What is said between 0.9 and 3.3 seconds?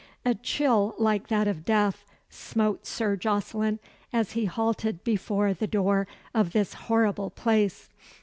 like that of death smote Sir